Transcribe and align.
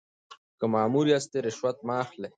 که 0.59 0.65
مامور 0.73 1.05
یاست 1.11 1.33
رشوت 1.45 1.77
مه 1.87 1.95
اخلئ. 2.03 2.29